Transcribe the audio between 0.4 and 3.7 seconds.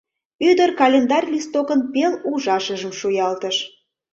—Ӱдыр календарь листокын пел ужашыжым шуялтыш.